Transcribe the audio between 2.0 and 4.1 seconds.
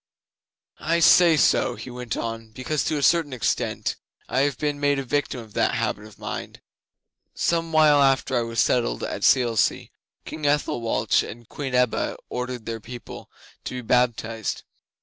on, 'because to a certain extent